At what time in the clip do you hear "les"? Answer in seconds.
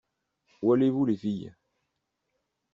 1.05-1.15